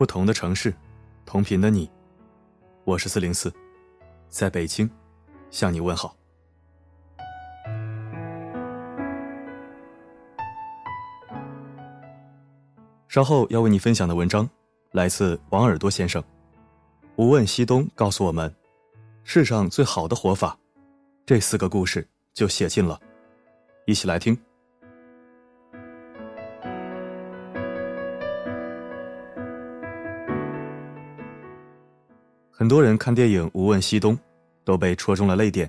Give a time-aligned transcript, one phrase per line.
[0.00, 0.72] 不同的城市，
[1.26, 1.86] 同频的你，
[2.84, 3.52] 我是四零四，
[4.30, 4.90] 在北京
[5.50, 6.16] 向你问好。
[13.08, 14.48] 稍后要为你分享的文章
[14.92, 16.22] 来自王耳朵先生，
[17.16, 18.50] 《无问西东》告诉我们，
[19.22, 20.58] 世上最好的活法，
[21.26, 22.98] 这四个故事就写尽了，
[23.84, 24.34] 一起来听。
[32.70, 34.16] 很多人看电影《无问西东》，
[34.64, 35.68] 都被戳中了泪点，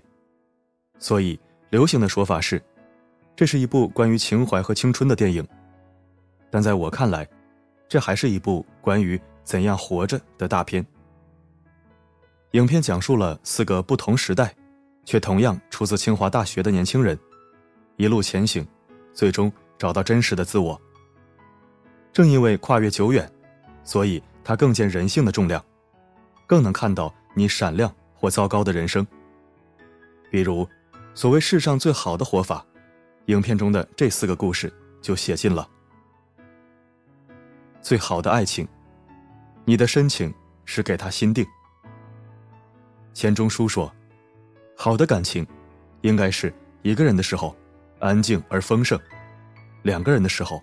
[0.99, 1.39] 所以
[1.71, 2.61] 流行的说法是，
[3.35, 5.43] 这是一部关于情怀和青春的电影。
[6.51, 7.27] 但在我看来，
[7.89, 10.85] 这还是一部关于怎样活着的大片。
[12.51, 14.53] 影片讲述了四个不同时代，
[15.03, 17.17] 却同样出自清华大学的年轻人，
[17.95, 18.63] 一路前行，
[19.11, 20.79] 最终找到真实的自我。
[22.13, 23.27] 正因为跨越久远，
[23.83, 25.65] 所以它更见人性的重量。
[26.51, 29.07] 更能看到你闪亮或糟糕的人生。
[30.29, 30.67] 比如，
[31.13, 32.65] 所谓世上最好的活法，
[33.27, 34.69] 影片中的这四个故事
[35.01, 35.65] 就写尽了。
[37.81, 38.67] 最好的爱情，
[39.63, 40.33] 你的深情
[40.65, 41.47] 是给他心定。
[43.13, 43.89] 钱钟书说
[44.75, 45.47] ：“好的感情，
[46.01, 47.55] 应该是一个人的时候
[47.99, 48.99] 安静而丰盛，
[49.83, 50.61] 两个人的时候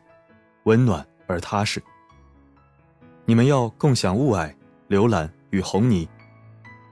[0.65, 1.83] 温暖而踏实。
[3.25, 4.55] 你们要共享雾霭、
[4.89, 6.09] 流岚。”与红泥，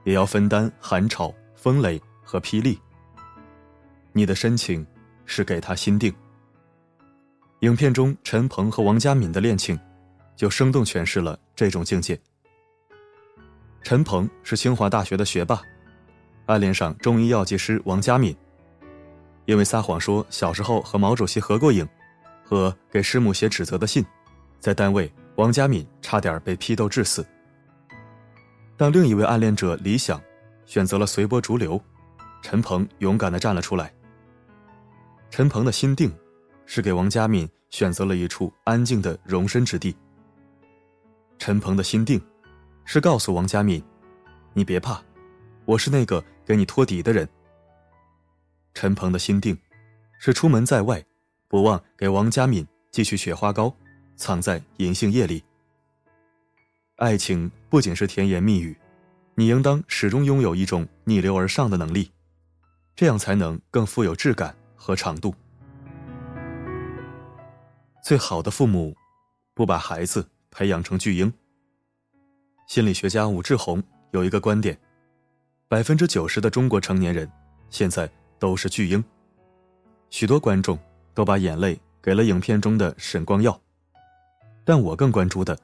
[0.05, 2.79] 也要分担寒潮、风雷和霹雳。
[4.13, 4.87] 你的深情
[5.25, 6.15] 是给他心定。
[7.61, 9.79] 影片中陈鹏和王佳敏的恋情，
[10.37, 12.19] 就生动诠释了这种境界。
[13.83, 15.61] 陈鹏是清华大学的学霸，
[16.47, 18.37] 暗恋上中医药剂师王佳敏，
[19.45, 21.89] 因为撒谎说小时候和毛主席合过影，
[22.45, 24.05] 和给师母写指责的信，
[24.61, 27.27] 在单位王佳敏差点被批斗致死。
[28.77, 30.21] 当另一位暗恋者李想
[30.67, 31.83] 选择了随波逐流，
[32.43, 33.93] 陈鹏勇敢的站了出来。
[35.31, 36.13] 陈鹏的心定，
[36.67, 39.97] 是给王佳敏选择了一处安静的容身之地。
[41.39, 42.21] 陈鹏的心定，
[42.85, 43.83] 是告诉王佳敏
[44.53, 45.03] ：“你别怕，
[45.65, 47.27] 我是那个给你托底的人。”
[48.75, 49.57] 陈鹏的心定，
[50.19, 51.03] 是出门在外，
[51.49, 53.75] 不忘给王佳敏寄去雪花膏，
[54.17, 55.43] 藏在银杏叶里。
[56.97, 58.75] 爱情不仅是甜言蜜语，
[59.35, 62.11] 你应当始终拥有一种逆流而上的能力，
[62.95, 65.35] 这样才能更富有质感和长度。
[68.03, 68.97] 最好的父母，
[69.53, 71.31] 不把孩子培养成巨婴。
[72.67, 73.83] 心理学家武志红
[74.13, 74.79] 有一个观点：
[75.69, 77.31] 百分之九十的中国成年人
[77.69, 79.05] 现在都是巨婴。
[80.09, 80.79] 许多观众
[81.13, 83.61] 都把眼泪给了影片中的沈光耀，
[84.65, 85.59] 但我更关注的。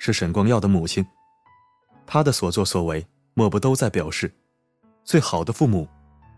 [0.00, 1.06] 是沈光耀的母亲，
[2.06, 4.32] 他的所作所为，莫不都在表示，
[5.04, 5.86] 最好的父母，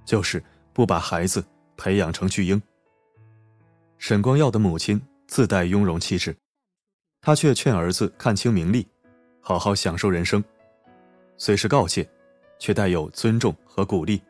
[0.04, 0.42] 就是
[0.72, 1.44] 不把孩子
[1.76, 2.60] 培养成巨婴。
[3.98, 6.36] 沈光耀的母亲自带雍容气质，
[7.20, 8.84] 他却劝儿子看清名利，
[9.40, 10.42] 好好享受人生，
[11.36, 12.10] 虽是告诫，
[12.58, 14.20] 却带有尊重和鼓励。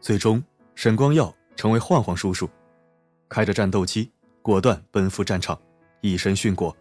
[0.00, 0.40] 最终，
[0.76, 2.48] 沈光耀成为晃晃叔叔，
[3.28, 4.08] 开着战斗机，
[4.42, 5.60] 果断奔赴战场，
[6.02, 6.74] 以身殉国。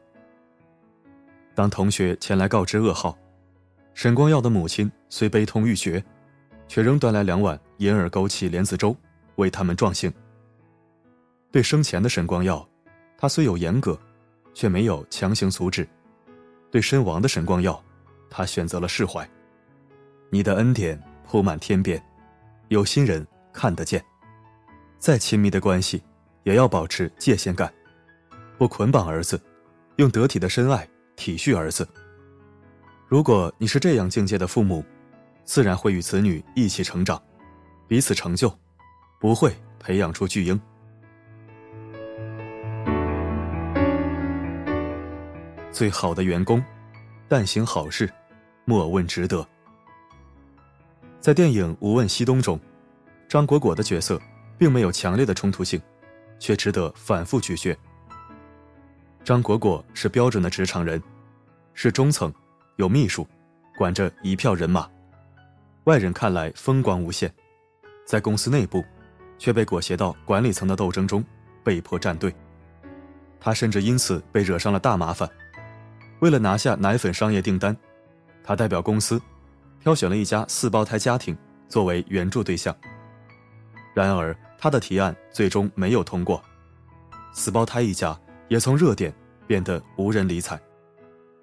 [1.55, 3.17] 当同学前来告知噩耗，
[3.93, 6.03] 沈光耀的母亲虽悲痛欲绝，
[6.67, 8.95] 却仍端来两碗银耳枸杞莲子粥，
[9.35, 10.11] 为他们壮兴。
[11.51, 12.65] 对生前的沈光耀，
[13.17, 13.99] 他虽有严格，
[14.53, 15.83] 却没有强行阻止；
[16.71, 17.83] 对身亡的沈光耀，
[18.29, 19.27] 他选择了释怀。
[20.29, 22.01] 你的恩典铺满天边，
[22.67, 24.03] 有心人看得见。
[24.99, 26.03] 再亲密的关系，
[26.43, 27.73] 也要保持界限感，
[28.57, 29.41] 不捆绑儿子，
[29.95, 30.87] 用得体的深爱。
[31.19, 31.85] 体恤儿子。
[33.09, 34.81] 如果你是这样境界的父母，
[35.43, 37.21] 自然会与子女一起成长，
[37.89, 38.49] 彼此成就，
[39.19, 40.57] 不会培养出巨婴。
[45.71, 46.63] 最好的员工，
[47.27, 48.09] 但行好事，
[48.63, 49.45] 莫问值得。
[51.19, 52.57] 在电影《无问西东》中，
[53.27, 54.17] 张果果的角色
[54.57, 55.81] 并没有强烈的冲突性，
[56.39, 57.77] 却值得反复咀嚼。
[59.23, 61.01] 张果果是标准的职场人，
[61.73, 62.33] 是中层，
[62.77, 63.27] 有秘书，
[63.77, 64.89] 管着一票人马，
[65.83, 67.31] 外人看来风光无限，
[68.05, 68.83] 在公司内部，
[69.37, 71.23] 却被裹挟到管理层的斗争中，
[71.63, 72.33] 被迫站队。
[73.39, 75.29] 他甚至因此被惹上了大麻烦。
[76.19, 77.75] 为了拿下奶粉商业订单，
[78.43, 79.21] 他代表公司，
[79.79, 81.37] 挑选了一家四胞胎家庭
[81.67, 82.75] 作为援助对象。
[83.93, 86.43] 然而，他的提案最终没有通过，
[87.31, 88.19] 四胞胎一家。
[88.49, 89.13] 也从热点
[89.47, 90.59] 变得无人理睬。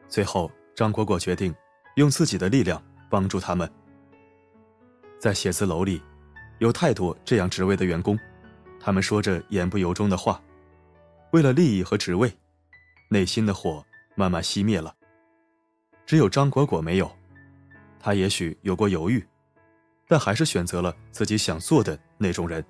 [0.08, 1.54] 最后，张果果决定
[1.94, 3.70] 用自己的力量帮助他们。
[5.18, 6.02] 在写字楼里，
[6.58, 8.18] 有太多这样职位的员工，
[8.78, 10.40] 他们说着言不由衷的话，
[11.32, 12.30] 为了利益和职位，
[13.08, 14.94] 内心的火慢慢熄灭了。
[16.04, 17.10] 只有张果果没有，
[17.98, 19.26] 他也许有过犹豫，
[20.06, 22.64] 但还是选择了自己想做的那种人。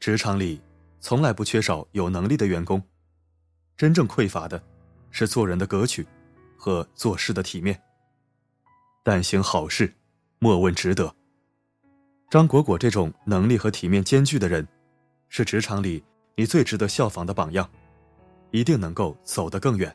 [0.00, 0.60] 职场里
[0.98, 2.82] 从来不缺少有能力的员工，
[3.76, 4.62] 真正匮乏的
[5.10, 6.06] 是做人的格局
[6.56, 7.80] 和做事的体面。
[9.02, 9.92] 但行好事，
[10.38, 11.14] 莫问值得。
[12.30, 14.66] 张果果这种能力和体面兼具的人，
[15.28, 16.02] 是职场里
[16.34, 17.68] 你最值得效仿的榜样，
[18.50, 19.94] 一定能够走得更远。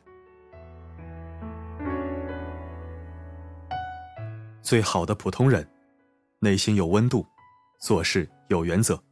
[4.62, 5.68] 最好的普通人，
[6.38, 7.26] 内心有温度，
[7.80, 9.02] 做事有原则。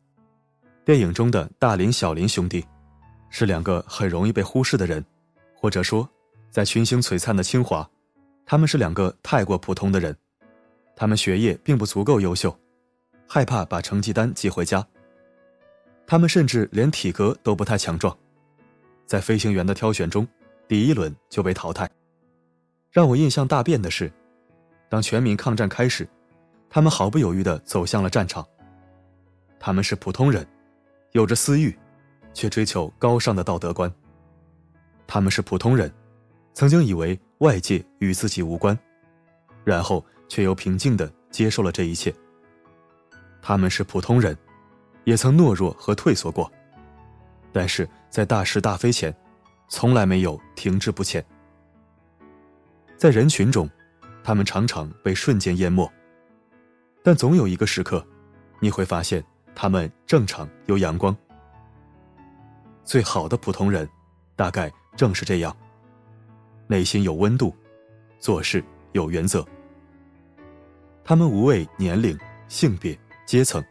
[0.85, 2.65] 电影中的大林、小林兄弟，
[3.31, 5.03] 是两个很容易被忽视的人，
[5.55, 6.07] 或者说，
[6.51, 7.89] 在群星璀璨的清华，
[8.45, 10.15] 他们是两个太过普通的人。
[10.95, 12.55] 他们学业并不足够优秀，
[13.27, 14.87] 害怕把成绩单寄回家。
[16.07, 18.15] 他们甚至连体格都不太强壮，
[19.07, 20.27] 在飞行员的挑选中，
[20.69, 21.89] 第一轮就被淘汰。
[22.91, 24.13] 让我印象大变的是。
[24.89, 26.07] 当全民抗战开始，
[26.69, 28.45] 他们毫不犹豫地走向了战场。
[29.61, 30.45] 他们是普通人，
[31.13, 31.79] 有着私欲，
[32.33, 33.93] 却追求高尚的道德观。
[35.07, 35.93] 他们是普通人，
[36.55, 38.79] 曾经以为外界与自己无关，
[39.65, 42.15] 然后却又平静地接受了这一切。
[43.43, 44.37] 他们是普通人，
[45.05, 46.51] 也曾懦弱和退缩过，
[47.53, 49.15] 但是在大是大非前，
[49.69, 51.25] 从来没有停滞不前。
[52.97, 53.69] 在人群中。
[54.23, 55.91] 他们常常被瞬间淹没，
[57.03, 58.07] 但总有一个时刻，
[58.61, 59.25] 你会发现
[59.55, 61.17] 他们正常又阳光。
[62.85, 63.89] 最好的普通人，
[64.37, 65.57] 大概正是这样，
[66.67, 67.55] 内心有温度，
[68.19, 69.47] 做事有原则。
[71.05, 72.19] 他们无畏年龄、
[72.49, 73.65] 性别、阶层，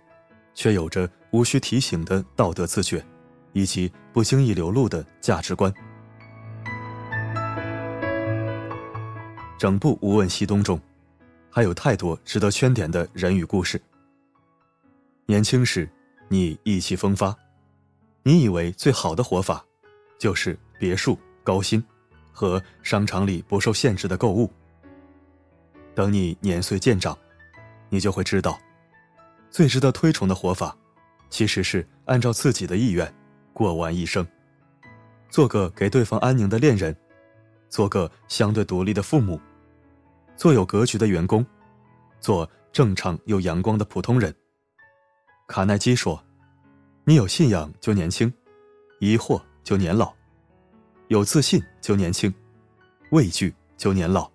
[0.54, 3.06] 却有着无需提醒的道德自觉，
[3.54, 5.74] 以及不经意流露的价值观。
[9.58, 10.80] 整部《无问西东》中，
[11.50, 13.82] 还有太多值得圈点的人与故事。
[15.26, 15.90] 年轻时，
[16.30, 17.36] 你意气风发，
[18.24, 19.66] 你以为最好的活法，
[20.18, 21.84] 就是别墅、高薪
[22.32, 24.52] 和商场里不受限制的购物。
[25.96, 27.18] 等你年岁渐长，
[27.90, 28.60] 你就会知道，
[29.50, 30.78] 最值得推崇的活法，
[31.30, 33.12] 其实是按照自己的意愿
[33.54, 34.26] 过完一生，
[35.30, 36.96] 做个给对方安宁的恋人，
[37.68, 39.40] 做个相对独立的父母。
[40.38, 41.46] 做有格局的员工，
[42.22, 44.34] 做正常又阳光的普通人。
[45.48, 46.24] 卡耐基说
[47.10, 48.32] ：“你有信仰就年轻，
[49.00, 50.16] 疑惑就年老；
[51.08, 52.32] 有自信就年轻，
[53.10, 54.30] 畏惧就年老。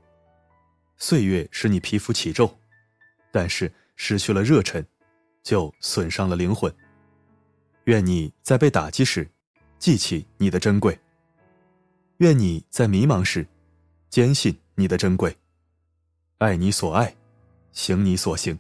[0.96, 2.52] 岁月使你皮肤起皱，
[3.30, 4.84] 但是失去了热忱，
[5.44, 6.74] 就损伤了灵魂。
[7.84, 9.30] 愿你在被打击时，
[9.78, 10.98] 记起你的珍贵；
[12.16, 13.46] 愿你在迷茫时，
[14.10, 15.32] 坚信你的珍贵。”
[16.38, 17.14] 爱你所爱，
[17.70, 18.58] 行你所行，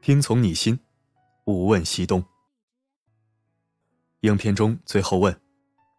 [0.00, 0.80] 听从你心，
[1.44, 2.24] 勿问西东。
[4.20, 5.40] 影片中最后问：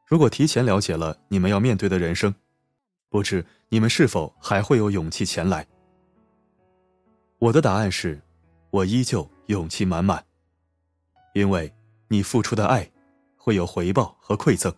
[0.06, 2.34] 如果提前了解了你们要面对的人生，
[3.10, 5.66] 不知你们是否还会有勇气前来？
[7.40, 8.22] 我的答案是，
[8.70, 10.24] 我依旧勇气满满，
[11.34, 11.74] 因为
[12.08, 12.90] 你付出的爱
[13.36, 14.74] 会有回报和馈赠，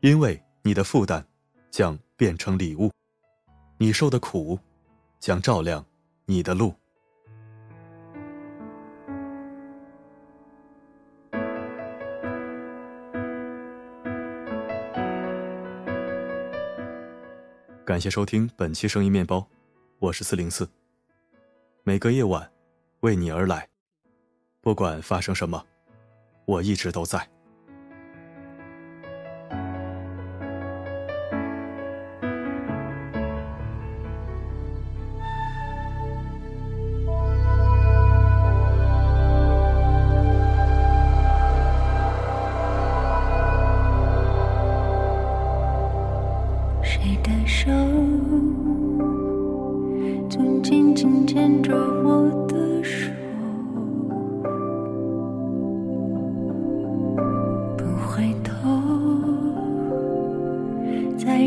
[0.00, 1.26] 因为你的负担
[1.70, 2.90] 将变成礼物，
[3.78, 4.58] 你受的苦。
[5.22, 5.86] 将照亮
[6.26, 6.74] 你的路。
[17.92, 19.46] 感谢收听本期声音面包，
[19.98, 20.66] 我是四零四。
[21.82, 22.50] 每个夜晚，
[23.00, 23.68] 为你而来，
[24.62, 25.62] 不管发生什么，
[26.46, 27.28] 我一直都在。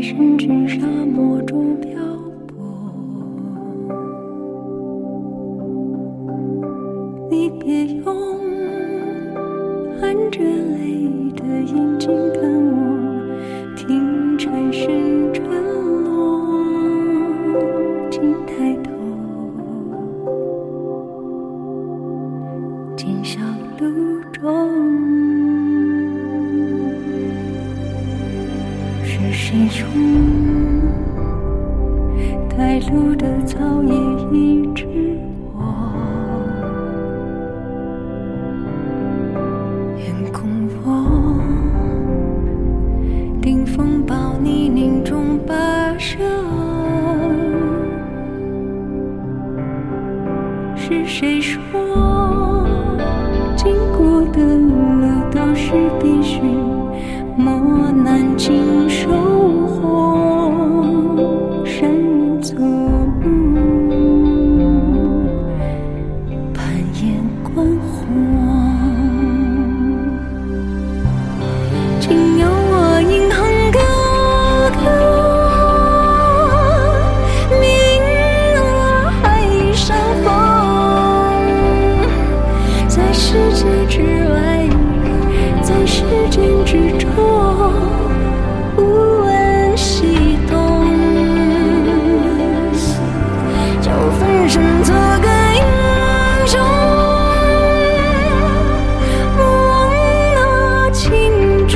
[0.06, 1.90] 身至沙漠中漂
[2.46, 2.54] 泊。
[7.28, 8.14] 你别用
[10.00, 12.76] 含着泪的眼睛看我，
[13.74, 15.44] 听蝉声沉
[16.04, 16.46] 落，
[18.08, 18.92] 请抬头，
[22.96, 23.40] 今宵
[23.80, 25.05] 路中。
[29.56, 29.88] 雨中
[32.46, 33.94] 带露的草叶
[34.30, 34.84] 医治
[35.54, 35.58] 我
[39.96, 40.46] 眼眶
[40.84, 41.40] 我
[43.40, 46.18] 顶风暴泥泞中跋涉
[50.76, 52.68] 是谁说
[53.56, 56.42] 经过的路都是必需
[57.38, 59.35] 磨难尽收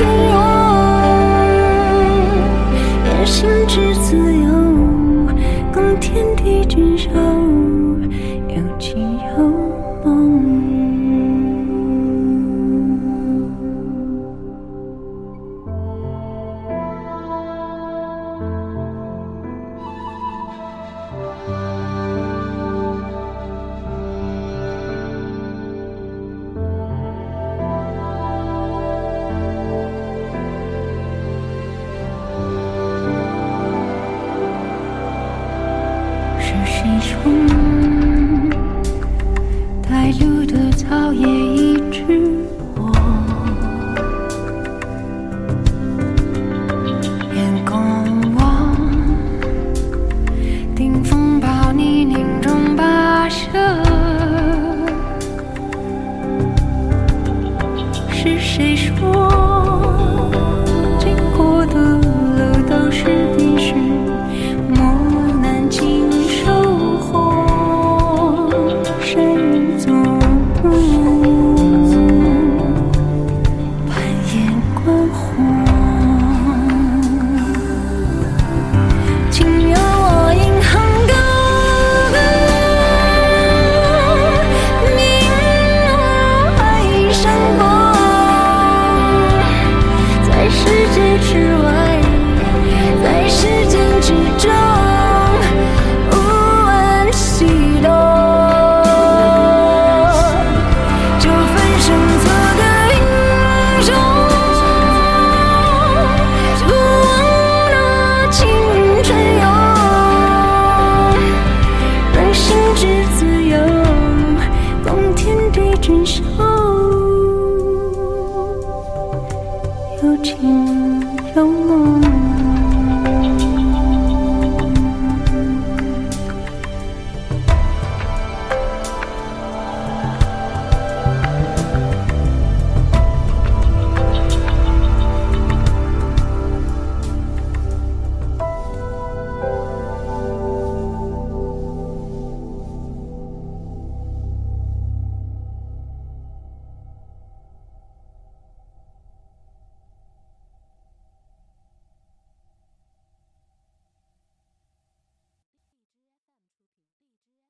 [0.03, 0.40] Oh.